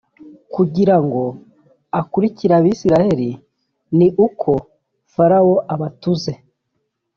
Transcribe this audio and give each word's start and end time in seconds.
kugira 0.53 0.95
ngo 1.05 1.23
akurikire 1.99 2.53
abisirayeli 2.59 3.29
ni 3.97 4.07
uko 4.25 4.51
Farawo 5.13 5.55
abatuze 5.73 6.31